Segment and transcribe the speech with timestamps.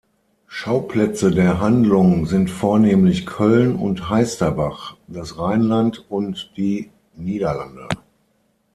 [0.47, 7.87] Schauplätze der Handlung sind vornehmlich Köln und Heisterbach, das Rheinland und die Niederlande.